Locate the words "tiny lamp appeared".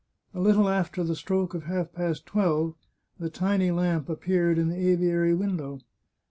3.29-4.57